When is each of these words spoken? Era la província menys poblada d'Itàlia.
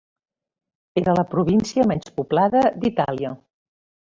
Era 1.01 1.13
la 1.19 1.25
província 1.33 1.85
menys 1.93 2.09
poblada 2.17 2.65
d'Itàlia. 2.81 3.35